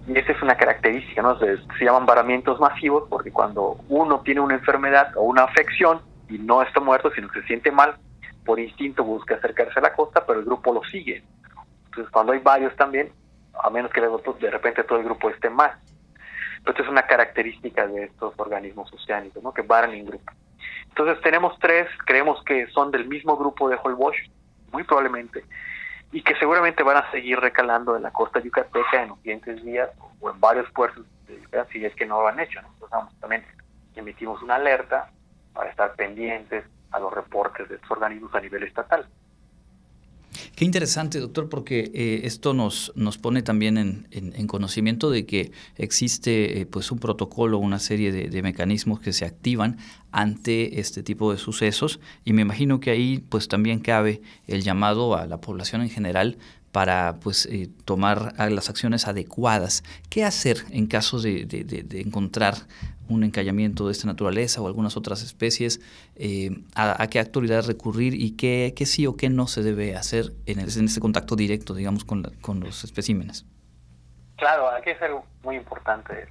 Y 0.07 0.19
esa 0.19 0.33
es 0.33 0.43
una 0.43 0.57
característica, 0.57 1.23
¿no? 1.23 1.39
Se, 1.39 1.57
llaman 1.83 2.05
varamientos 2.05 2.61
masivos 2.61 3.05
porque 3.09 3.33
cuando 3.33 3.79
uno 3.89 4.21
tiene 4.21 4.41
una 4.41 4.55
enfermedad 4.55 5.17
o 5.17 5.23
una 5.23 5.45
afección 5.45 6.01
y 6.29 6.39
no 6.39 6.63
está 6.63 6.81
muerto, 6.81 7.11
sino 7.15 7.29
que 7.29 7.41
se 7.41 7.47
siente 7.47 7.71
mal, 7.71 7.97
por 8.45 8.61
instinto 8.61 9.03
busca 9.03 9.37
acercarse 9.37 9.79
a 9.79 9.83
la 9.83 9.95
costa, 9.95 10.25
pero 10.27 10.41
el 10.41 10.45
grupo 10.45 10.75
lo 10.75 10.83
sigue. 10.85 11.23
Entonces, 11.95 12.13
cuando 12.13 12.33
hay 12.33 12.41
varios 12.41 12.75
también, 12.75 13.13
a 13.63 13.71
menos 13.71 13.93
que 13.93 14.01
de 14.01 14.51
repente 14.51 14.83
todo 14.83 14.99
el 14.99 15.05
grupo 15.05 15.31
esté 15.31 15.49
mal. 15.49 15.73
Esta 16.67 16.83
es 16.83 16.89
una 16.89 17.07
característica 17.07 17.87
de 17.87 18.05
estos 18.05 18.35
organismos 18.37 18.93
oceánicos, 18.93 19.43
¿no? 19.43 19.55
que 19.55 19.63
varan 19.63 19.93
en 19.93 20.07
grupo. 20.07 20.33
Entonces 20.89 21.21
tenemos 21.23 21.57
tres, 21.61 21.87
creemos 22.05 22.43
que 22.45 22.67
son 22.69 22.91
del 22.91 23.07
mismo 23.07 23.37
grupo 23.37 23.69
de 23.69 23.79
Holbox, 23.81 24.17
muy 24.73 24.83
probablemente, 24.83 25.45
y 26.11 26.23
que 26.23 26.35
seguramente 26.37 26.83
van 26.83 26.97
a 26.97 27.11
seguir 27.13 27.39
recalando 27.39 27.97
en 27.97 28.03
la 28.03 28.13
costa 28.13 28.41
yucateca 28.41 29.03
en 29.03 29.11
los 29.11 29.19
siguientes 29.19 29.63
días 29.63 29.91
o 30.21 30.31
en 30.31 30.41
varios 30.41 30.69
puertos 30.73 31.05
de 31.27 31.41
Yucatán, 31.41 31.67
si 31.71 31.85
es 31.85 31.95
que 31.95 32.07
no 32.07 32.23
lo 32.23 32.29
han 32.29 32.41
hecho. 32.41 32.61
Nosotros 32.63 33.21
también 33.21 33.45
emitimos 33.95 34.43
una 34.43 34.57
alerta 34.57 35.11
para 35.53 35.71
estar 35.71 35.95
pendientes 35.95 36.65
a 36.91 36.99
los 36.99 37.13
reportes 37.13 37.69
de 37.69 37.77
estos 37.77 37.91
organismos 37.91 38.35
a 38.35 38.41
nivel 38.41 38.63
estatal. 38.65 39.07
Qué 40.55 40.65
interesante, 40.65 41.19
doctor, 41.19 41.49
porque 41.49 41.91
eh, 41.95 42.21
esto 42.25 42.55
nos, 42.55 42.93
nos 42.95 43.19
pone 43.19 43.43
también 43.43 44.07
en, 44.11 44.47
conocimiento 44.47 45.11
de 45.11 45.27
que 45.27 45.53
existe 45.77 46.61
eh, 46.61 46.67
pues 46.67 46.93
un 46.93 46.99
protocolo, 46.99 47.59
una 47.59 47.79
serie 47.79 48.13
de, 48.13 48.43
mecanismos 48.43 49.01
que 49.01 49.13
se 49.13 49.25
activan 49.25 49.79
ante 50.13 50.81
este 50.81 51.03
tipo 51.03 51.33
de 51.33 51.39
sucesos 51.39 51.99
y 52.25 52.35
me 52.35 52.43
imagino 52.43 52.79
que 52.79 52.91
ahí 52.91 53.25
pues 53.29 53.49
también 53.49 53.81
cabe 53.81 54.21
el 54.47 54.63
llamado 54.63 55.17
a 55.17 55.27
la 55.27 55.41
población 55.41 55.81
en 55.83 55.89
general 55.89 56.37
para 56.73 57.21
pues 57.21 57.47
eh, 57.47 57.71
tomar 57.85 58.35
las 58.51 58.69
acciones 58.69 59.07
adecuadas. 59.07 59.85
¿Qué 60.11 60.25
hacer 60.25 60.65
en 60.71 60.87
caso 60.87 61.21
de, 61.21 61.47
encontrar 61.93 62.67
un 63.09 63.25
encallamiento 63.25 63.87
de 63.87 63.93
esta 63.93 64.07
naturaleza 64.07 64.61
o 64.61 64.67
algunas 64.67 64.97
otras 64.97 65.23
especies? 65.23 65.81
Eh, 66.17 66.51
a, 66.75 67.07
qué 67.09 67.21
autoridad 67.21 67.67
recurrir 67.67 68.15
y 68.15 68.37
qué, 68.37 68.73
sí 68.87 69.07
o 69.07 69.17
qué 69.17 69.31
no 69.31 69.47
se 69.47 69.63
debe 69.63 69.97
hacer 69.97 70.33
en, 70.47 70.61
en 70.61 70.67
ese 70.67 71.01
contacto 71.01 71.37
directo, 71.37 71.75
digamos, 71.75 72.05
con, 72.05 72.23
con 72.41 72.61
los 72.61 72.85
especímenes? 72.85 73.47
Claro, 74.37 74.69
aquí 74.69 74.91
es 74.91 75.03
algo 75.03 75.25
muy 75.43 75.57
importante. 75.57 76.29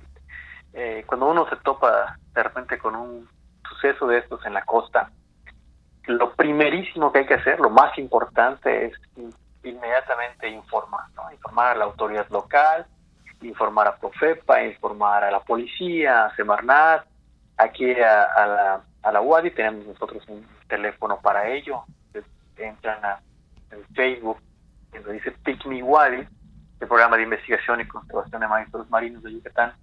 Eh, 0.73 1.03
cuando 1.05 1.27
uno 1.27 1.47
se 1.49 1.55
topa 1.57 2.17
de 2.33 2.43
repente 2.43 2.77
con 2.77 2.95
un 2.95 3.29
suceso 3.67 4.07
de 4.07 4.19
estos 4.19 4.45
en 4.45 4.53
la 4.53 4.65
costa, 4.65 5.11
lo 6.05 6.33
primerísimo 6.33 7.11
que 7.11 7.19
hay 7.19 7.25
que 7.25 7.35
hacer, 7.35 7.59
lo 7.59 7.69
más 7.69 7.97
importante 7.97 8.87
es 8.87 8.93
inmediatamente 9.63 10.49
informar, 10.49 11.09
¿no? 11.15 11.31
informar 11.31 11.75
a 11.75 11.75
la 11.75 11.85
autoridad 11.85 12.27
local, 12.29 12.85
informar 13.45 13.87
a 13.87 13.95
Profepa, 13.95 14.63
informar 14.63 15.23
a 15.23 15.31
la 15.31 15.39
policía, 15.39 16.25
a 16.25 16.35
Semarnat, 16.35 17.05
aquí 17.57 17.91
a, 17.93 18.45
la, 18.45 18.81
a 19.01 19.11
la 19.11 19.21
UADI 19.21 19.51
tenemos 19.51 19.85
nosotros 19.85 20.23
un 20.27 20.45
teléfono 20.67 21.19
para 21.21 21.49
ello, 21.49 21.83
entran 22.57 23.03
a 23.03 23.19
en 23.73 23.83
Facebook, 23.95 24.37
donde 24.91 25.13
dice 25.13 25.31
Pick 25.43 25.61
WADI, 25.65 26.27
el 26.79 26.87
programa 26.87 27.17
de 27.17 27.23
investigación 27.23 27.81
y 27.81 27.87
conservación 27.87 28.41
de 28.41 28.47
mamíferos 28.47 28.89
marinos 28.89 29.23
de 29.23 29.33
Yucatán, 29.33 29.73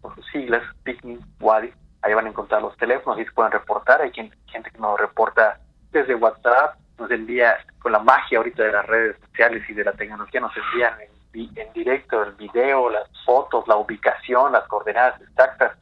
por 0.00 0.14
sus 0.14 0.26
siglas, 0.30 0.62
Pick 0.82 1.00
WADI, 1.40 1.72
ahí 2.02 2.14
van 2.14 2.26
a 2.26 2.28
encontrar 2.28 2.62
los 2.62 2.76
teléfonos 2.76 3.20
y 3.20 3.24
se 3.24 3.32
pueden 3.32 3.52
reportar, 3.52 4.02
hay 4.02 4.12
gente 4.12 4.70
que 4.70 4.78
nos 4.78 4.98
reporta 4.98 5.58
desde 5.92 6.14
WhatsApp, 6.14 6.76
nos 6.98 7.10
envía, 7.10 7.56
con 7.78 7.92
la 7.92 7.98
magia 7.98 8.38
ahorita 8.38 8.62
de 8.62 8.72
las 8.72 8.86
redes 8.86 9.16
sociales 9.26 9.62
y 9.68 9.72
de 9.72 9.84
la 9.84 9.92
tecnología, 9.92 10.40
nos 10.40 10.52
envían 10.56 10.94
en, 11.32 11.72
directo 11.72 12.22
el 12.22 12.32
video, 12.32 12.90
las 12.90 13.08
fotos, 13.24 13.66
la 13.68 13.76
ubicación, 13.76 14.52
las 14.52 14.66
coordenadas 14.66 15.20
exactas, 15.20 15.72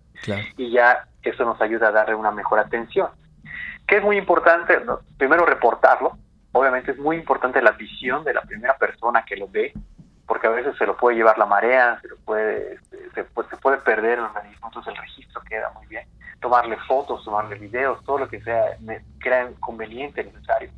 y 0.56 0.70
ya 0.70 1.06
eso 1.22 1.44
nos 1.44 1.60
ayuda 1.60 1.88
a 1.88 1.92
darle 1.92 2.14
una 2.14 2.30
mejor 2.30 2.58
atención. 2.58 3.08
Que 3.86 3.98
es 3.98 4.02
muy 4.02 4.18
importante, 4.18 4.80
primero 5.16 5.46
reportarlo, 5.46 6.18
obviamente 6.52 6.92
es 6.92 6.98
muy 6.98 7.16
importante 7.16 7.62
la 7.62 7.72
visión 7.72 8.24
de 8.24 8.34
la 8.34 8.42
primera 8.42 8.76
persona 8.76 9.24
que 9.24 9.36
lo 9.36 9.48
ve, 9.48 9.72
porque 10.26 10.46
a 10.46 10.50
veces 10.50 10.76
se 10.76 10.84
lo 10.84 10.96
puede 10.96 11.16
llevar 11.16 11.38
la 11.38 11.46
marea, 11.46 11.98
se 12.02 12.08
lo 12.08 12.16
puede, 12.18 12.78
se, 13.14 13.24
se 13.24 13.56
puede 13.56 13.78
perder 13.78 14.18
el 14.18 14.24
organismo, 14.24 14.66
entonces 14.66 14.92
el 14.92 15.00
registro 15.00 15.40
queda 15.48 15.70
muy 15.70 15.86
bien. 15.86 16.06
Tomarle 16.40 16.76
fotos, 16.86 17.24
tomarle 17.24 17.56
videos, 17.56 18.04
todo 18.04 18.18
lo 18.18 18.28
que 18.28 18.40
sea, 18.42 18.76
crea 19.20 19.50
conveniente, 19.60 20.22
necesario 20.22 20.70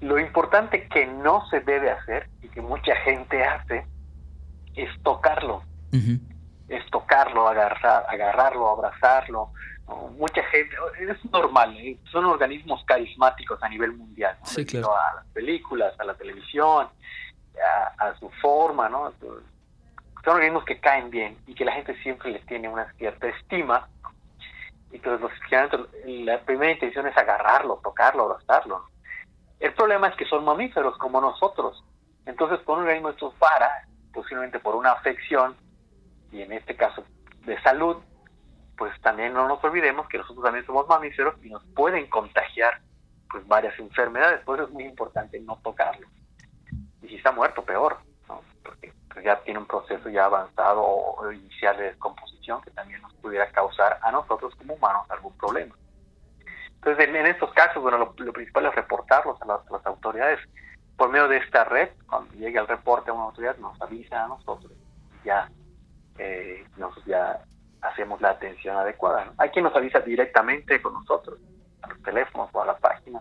lo 0.00 0.18
importante 0.18 0.88
que 0.88 1.06
no 1.06 1.46
se 1.50 1.60
debe 1.60 1.90
hacer 1.90 2.28
y 2.42 2.48
que 2.48 2.60
mucha 2.60 2.94
gente 2.96 3.44
hace 3.44 3.86
es 4.74 4.88
tocarlo. 5.02 5.62
Es 6.68 6.88
tocarlo, 6.90 7.48
agarrar, 7.48 8.06
agarrarlo, 8.08 8.68
abrazarlo. 8.68 9.50
Mucha 10.16 10.42
gente, 10.44 10.74
es 11.00 11.24
normal, 11.32 11.76
¿eh? 11.76 11.98
son 12.12 12.24
organismos 12.24 12.82
carismáticos 12.84 13.60
a 13.62 13.68
nivel 13.68 13.92
mundial. 13.92 14.36
Sí, 14.44 14.64
claro. 14.64 14.94
A 14.94 15.16
las 15.16 15.26
películas, 15.26 15.92
a 15.98 16.04
la 16.04 16.14
televisión, 16.14 16.88
a, 17.98 18.14
su 18.18 18.30
forma, 18.40 18.88
¿no? 18.88 19.12
Son 19.20 19.42
organismos 20.34 20.64
que 20.64 20.78
caen 20.78 21.10
bien 21.10 21.36
y 21.46 21.54
que 21.54 21.64
la 21.64 21.72
gente 21.72 22.00
siempre 22.02 22.30
les 22.30 22.46
tiene 22.46 22.68
una 22.68 22.90
cierta 22.94 23.26
estima. 23.28 23.88
Entonces, 24.92 25.28
la 26.04 26.40
primera 26.40 26.72
intención 26.72 27.06
es 27.06 27.16
agarrarlo, 27.16 27.80
tocarlo, 27.82 28.24
abrazarlo. 28.24 28.89
El 29.60 29.74
problema 29.74 30.08
es 30.08 30.16
que 30.16 30.24
son 30.24 30.44
mamíferos 30.44 30.96
como 30.96 31.20
nosotros. 31.20 31.84
Entonces, 32.26 32.60
con 32.60 32.78
un 32.78 32.84
organismo 32.84 33.12
para, 33.38 33.86
posiblemente 34.12 34.58
por 34.58 34.74
una 34.74 34.92
afección, 34.92 35.54
y 36.32 36.42
en 36.42 36.52
este 36.52 36.76
caso 36.76 37.04
de 37.44 37.60
salud, 37.62 37.96
pues 38.76 38.98
también 39.02 39.34
no 39.34 39.46
nos 39.46 39.62
olvidemos 39.62 40.08
que 40.08 40.18
nosotros 40.18 40.42
también 40.42 40.64
somos 40.64 40.88
mamíferos 40.88 41.34
y 41.44 41.50
nos 41.50 41.62
pueden 41.74 42.08
contagiar 42.08 42.80
pues 43.30 43.46
varias 43.46 43.78
enfermedades. 43.78 44.40
Por 44.40 44.58
eso 44.58 44.68
es 44.68 44.72
muy 44.72 44.84
importante 44.84 45.38
no 45.40 45.56
tocarlo. 45.62 46.06
Y 47.02 47.08
si 47.08 47.16
está 47.16 47.30
muerto, 47.30 47.62
peor, 47.62 47.98
¿no? 48.28 48.40
porque 48.64 48.92
pues, 49.12 49.24
ya 49.24 49.40
tiene 49.40 49.60
un 49.60 49.66
proceso 49.66 50.08
ya 50.08 50.24
avanzado 50.24 50.82
o 50.82 51.30
inicial 51.30 51.76
de 51.76 51.84
descomposición 51.84 52.62
que 52.62 52.70
también 52.70 53.02
nos 53.02 53.12
pudiera 53.14 53.50
causar 53.50 53.98
a 54.00 54.10
nosotros 54.10 54.54
como 54.54 54.74
humanos 54.74 55.04
algún 55.10 55.36
problema. 55.36 55.74
Entonces, 56.82 57.08
en, 57.08 57.26
estos 57.26 57.52
casos, 57.52 57.82
bueno, 57.82 57.98
lo, 57.98 58.32
principal 58.32 58.66
es 58.66 58.74
reportarlos 58.74 59.40
a 59.42 59.46
las, 59.46 59.86
autoridades. 59.86 60.40
Por 60.96 61.10
medio 61.10 61.28
de 61.28 61.38
esta 61.38 61.64
red, 61.64 61.90
cuando 62.08 62.32
llegue 62.34 62.58
el 62.58 62.66
reporte 62.66 63.10
a 63.10 63.14
una 63.14 63.24
autoridad, 63.24 63.56
nos 63.58 63.80
avisa 63.82 64.24
a 64.24 64.28
nosotros. 64.28 64.72
Ya, 65.24 65.50
eh, 66.18 66.64
nosotros 66.78 67.04
ya 67.04 67.44
hacemos 67.82 68.20
la 68.22 68.30
atención 68.30 68.76
adecuada. 68.76 69.32
Hay 69.36 69.50
quien 69.50 69.64
nos 69.64 69.76
avisa 69.76 70.00
directamente 70.00 70.80
con 70.80 70.94
nosotros, 70.94 71.38
a 71.82 71.88
los 71.88 72.02
teléfonos 72.02 72.48
o 72.52 72.62
a 72.62 72.66
la 72.66 72.76
página. 72.78 73.20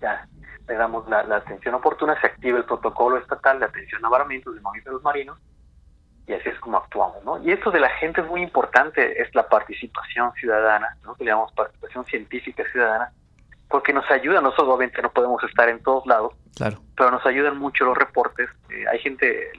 Ya 0.00 0.28
le 0.68 0.74
damos 0.74 1.08
la, 1.08 1.20
atención 1.36 1.74
oportuna, 1.74 2.20
se 2.20 2.28
activa 2.28 2.58
el 2.58 2.64
protocolo 2.64 3.18
estatal 3.18 3.58
de 3.58 3.66
atención 3.66 4.04
a 4.04 4.08
varamientos 4.08 4.54
de 4.54 4.60
mamíferos 4.60 5.02
marinos 5.02 5.38
y 6.26 6.32
así 6.32 6.48
es 6.48 6.58
como 6.58 6.78
actuamos, 6.78 7.24
¿no? 7.24 7.42
Y 7.42 7.52
esto 7.52 7.70
de 7.70 7.80
la 7.80 7.90
gente 7.90 8.20
es 8.20 8.26
muy 8.26 8.42
importante, 8.42 9.20
es 9.20 9.32
la 9.34 9.48
participación 9.48 10.32
ciudadana, 10.34 10.96
¿no? 11.04 11.14
Que 11.14 11.24
le 11.24 11.30
llamamos 11.30 11.52
participación 11.52 12.04
científica 12.06 12.64
ciudadana, 12.72 13.12
porque 13.68 13.92
nos 13.92 14.08
ayuda, 14.10 14.40
nosotros 14.40 14.68
obviamente 14.68 15.02
no 15.02 15.10
podemos 15.10 15.42
estar 15.44 15.68
en 15.68 15.82
todos 15.82 16.04
lados, 16.06 16.34
claro. 16.56 16.78
pero 16.96 17.10
nos 17.12 17.24
ayudan 17.26 17.58
mucho 17.58 17.84
los 17.84 17.96
reportes, 17.96 18.48
eh, 18.70 18.84
hay 18.90 18.98
gente, 18.98 19.52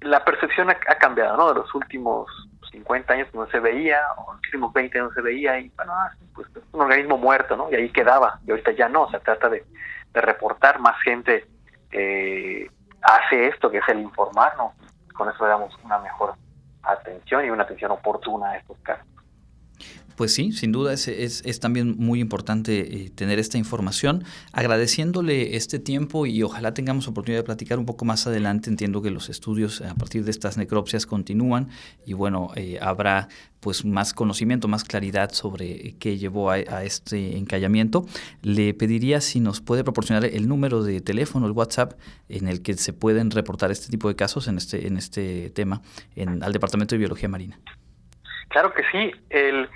la, 0.00 0.24
percepción 0.24 0.70
ha, 0.70 0.74
cambiado, 0.74 1.36
¿no? 1.36 1.48
De 1.48 1.60
los 1.60 1.74
últimos 1.74 2.28
50 2.70 3.14
años 3.14 3.28
no 3.32 3.46
se 3.46 3.60
veía, 3.60 4.00
o 4.18 4.32
los 4.32 4.42
últimos 4.44 4.72
20 4.74 4.98
no 4.98 5.10
se 5.12 5.22
veía, 5.22 5.58
y 5.58 5.70
bueno, 5.76 5.92
ah, 5.94 6.10
pues 6.34 6.48
es 6.48 6.62
un 6.72 6.82
organismo 6.82 7.16
muerto, 7.16 7.56
¿no? 7.56 7.70
Y 7.70 7.76
ahí 7.76 7.90
quedaba, 7.90 8.40
y 8.46 8.50
ahorita 8.50 8.72
ya 8.72 8.90
no, 8.90 9.10
se 9.10 9.20
trata 9.20 9.48
de, 9.48 9.64
de 10.12 10.20
reportar, 10.20 10.80
más 10.80 11.00
gente 11.02 11.46
eh, 11.92 12.68
hace 13.00 13.48
esto, 13.48 13.70
que 13.70 13.78
es 13.78 13.88
el 13.88 14.00
informarnos, 14.00 14.72
con 15.14 15.28
eso 15.28 15.44
le 15.44 15.50
damos 15.50 15.74
una 15.84 15.98
mejor 15.98 16.34
atención 16.82 17.44
y 17.44 17.50
una 17.50 17.62
atención 17.62 17.92
oportuna 17.92 18.50
a 18.50 18.56
estos 18.58 18.76
casos. 18.82 19.13
Pues 20.16 20.32
sí, 20.32 20.52
sin 20.52 20.70
duda 20.70 20.92
es, 20.92 21.08
es, 21.08 21.60
también 21.60 21.96
muy 21.98 22.20
importante 22.20 23.04
eh, 23.04 23.10
tener 23.10 23.38
esta 23.38 23.58
información. 23.58 24.24
Agradeciéndole 24.52 25.56
este 25.56 25.78
tiempo 25.78 26.26
y 26.26 26.42
ojalá 26.42 26.72
tengamos 26.72 27.08
oportunidad 27.08 27.40
de 27.40 27.44
platicar 27.44 27.78
un 27.78 27.86
poco 27.86 28.04
más 28.04 28.26
adelante. 28.26 28.70
Entiendo 28.70 29.02
que 29.02 29.10
los 29.10 29.28
estudios 29.28 29.80
a 29.80 29.94
partir 29.94 30.24
de 30.24 30.30
estas 30.30 30.56
necropsias 30.56 31.06
continúan 31.06 31.68
y 32.06 32.12
bueno, 32.12 32.50
eh, 32.54 32.78
habrá 32.80 33.28
pues 33.58 33.84
más 33.84 34.12
conocimiento, 34.12 34.68
más 34.68 34.84
claridad 34.84 35.32
sobre 35.32 35.96
qué 35.98 36.18
llevó 36.18 36.50
a, 36.50 36.58
este 36.84 37.36
encallamiento. 37.38 38.04
Le 38.42 38.74
pediría 38.74 39.20
si 39.20 39.40
nos 39.40 39.62
puede 39.62 39.82
proporcionar 39.82 40.26
el 40.26 40.46
número 40.46 40.84
de 40.84 41.00
teléfono, 41.00 41.46
el 41.46 41.52
WhatsApp, 41.52 41.94
en 42.28 42.46
el 42.46 42.62
que 42.62 42.74
se 42.74 42.92
pueden 42.92 43.30
reportar 43.30 43.70
este 43.70 43.88
tipo 43.88 44.08
de 44.08 44.16
casos 44.16 44.48
en 44.48 44.58
este, 44.58 44.86
en 44.86 44.98
este 44.98 45.50
tema 45.50 45.80
en, 46.14 46.42
al 46.42 46.52
Departamento 46.52 46.94
de 46.94 46.98
Biología 46.98 47.28
Marina. 47.28 47.58
Claro 48.48 48.72
que 48.74 48.82
sí. 48.92 49.10
El 49.30 49.68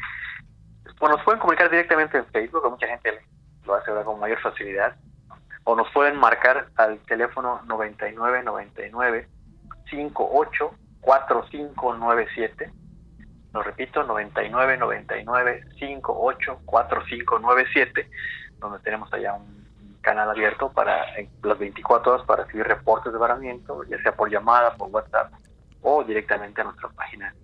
o 1.00 1.08
nos 1.08 1.22
pueden 1.22 1.40
comunicar 1.40 1.70
directamente 1.70 2.18
en 2.18 2.26
Facebook, 2.26 2.62
que 2.62 2.70
mucha 2.70 2.86
gente 2.86 3.20
lo 3.64 3.74
hace 3.74 3.90
ahora 3.90 4.04
con 4.04 4.18
mayor 4.18 4.40
facilidad, 4.40 4.96
o 5.64 5.76
nos 5.76 5.90
pueden 5.92 6.16
marcar 6.16 6.68
al 6.76 6.98
teléfono 7.00 7.60
9999 7.66 9.28
58 9.90 10.70
4597. 11.00 12.72
Lo 13.52 13.62
repito, 13.62 14.02
9999 14.04 15.64
58 15.78 16.60
4597, 16.64 18.10
donde 18.58 18.78
tenemos 18.80 19.12
allá 19.12 19.34
un 19.34 19.98
canal 20.00 20.30
abierto 20.30 20.72
para 20.72 21.06
las 21.42 21.58
24 21.58 22.12
horas 22.12 22.26
para 22.26 22.44
recibir 22.44 22.66
reportes 22.66 23.12
de 23.12 23.18
varamiento, 23.18 23.84
ya 23.84 24.00
sea 24.02 24.12
por 24.12 24.30
llamada, 24.30 24.74
por 24.74 24.88
WhatsApp 24.90 25.32
o 25.82 26.02
directamente 26.04 26.60
a 26.60 26.64
nuestra 26.64 26.88
página 26.90 27.34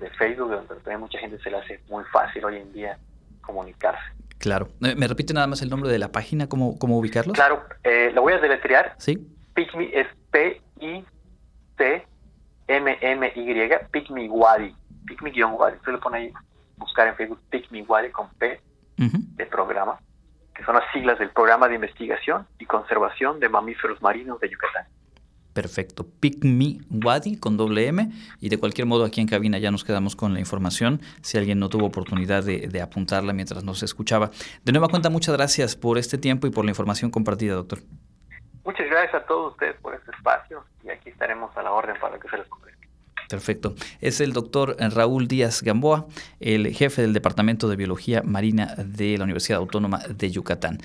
de 0.00 0.10
Facebook, 0.10 0.50
donde 0.50 0.74
también 0.76 1.00
mucha 1.00 1.18
gente 1.18 1.38
se 1.38 1.50
le 1.50 1.58
hace 1.58 1.80
muy 1.88 2.04
fácil 2.12 2.44
hoy 2.44 2.56
en 2.56 2.72
día 2.72 2.98
comunicarse. 3.40 4.02
Claro. 4.38 4.68
Eh, 4.82 4.94
¿Me 4.96 5.06
repite 5.06 5.32
nada 5.32 5.46
más 5.46 5.62
el 5.62 5.70
nombre 5.70 5.90
de 5.90 5.98
la 5.98 6.12
página? 6.12 6.48
¿Cómo, 6.48 6.78
cómo 6.78 6.98
ubicarlos? 6.98 7.34
Claro, 7.34 7.64
eh, 7.82 8.10
lo 8.14 8.22
voy 8.22 8.32
a 8.34 8.38
deletrear. 8.38 8.94
Sí. 8.98 9.26
Picmi 9.54 9.90
es 9.92 10.06
P-I-C-M-M-Y, 10.30 11.04
Picmi 13.90 14.28
Wadi. 14.28 14.74
Picmi-Wadi. 15.06 15.76
Usted 15.76 15.92
le 15.92 15.98
pone 15.98 16.18
ahí, 16.18 16.32
buscar 16.76 17.08
en 17.08 17.14
Facebook 17.14 17.40
Picmi 17.50 17.82
Wadi 17.82 18.10
con 18.10 18.28
P 18.34 18.60
de 18.96 19.46
programa, 19.46 19.98
que 20.54 20.64
son 20.64 20.74
las 20.74 20.84
siglas 20.92 21.18
del 21.18 21.30
Programa 21.30 21.68
de 21.68 21.74
Investigación 21.74 22.46
y 22.58 22.64
Conservación 22.64 23.40
de 23.40 23.48
Mamíferos 23.48 24.00
Marinos 24.02 24.38
de 24.40 24.50
Yucatán. 24.50 24.86
Perfecto. 25.54 26.04
Pick 26.20 26.44
Me 26.44 26.78
Wadi 26.90 27.36
con 27.36 27.56
doble 27.56 27.86
M. 27.86 28.10
Y 28.40 28.48
de 28.48 28.58
cualquier 28.58 28.86
modo, 28.86 29.04
aquí 29.04 29.20
en 29.20 29.28
cabina 29.28 29.58
ya 29.58 29.70
nos 29.70 29.84
quedamos 29.84 30.16
con 30.16 30.34
la 30.34 30.40
información. 30.40 31.00
Si 31.22 31.38
alguien 31.38 31.60
no 31.60 31.68
tuvo 31.68 31.86
oportunidad 31.86 32.42
de, 32.42 32.82
apuntarla 32.82 33.32
mientras 33.32 33.62
nos 33.62 33.82
escuchaba. 33.82 34.30
De 34.64 34.72
nueva 34.72 34.88
cuenta, 34.88 35.10
muchas 35.10 35.34
gracias 35.36 35.76
por 35.76 35.96
este 35.96 36.18
tiempo 36.18 36.48
y 36.48 36.50
por 36.50 36.64
la 36.64 36.72
información 36.72 37.10
compartida, 37.10 37.54
doctor. 37.54 37.78
Muchas 38.64 38.86
gracias 38.90 39.14
a 39.14 39.26
todos 39.26 39.52
ustedes 39.52 39.76
por 39.80 39.94
este 39.94 40.10
espacio 40.10 40.64
y 40.82 40.90
aquí 40.90 41.10
estaremos 41.10 41.56
a 41.56 41.62
la 41.62 41.70
orden 41.70 41.94
para 42.00 42.18
que 42.18 42.28
se 42.28 42.36
les 42.36 42.48
comunique. 42.48 42.88
Perfecto. 43.28 43.74
Es 44.00 44.20
el 44.20 44.32
doctor 44.32 44.76
Raúl 44.78 45.28
Díaz 45.28 45.62
Gamboa, 45.62 46.06
el 46.40 46.74
jefe 46.74 47.02
del 47.02 47.12
Departamento 47.12 47.68
de 47.68 47.76
Biología 47.76 48.22
Marina 48.22 48.74
de 48.76 49.16
la 49.18 49.24
Universidad 49.24 49.58
Autónoma 49.58 49.98
de 50.08 50.30
Yucatán. 50.30 50.78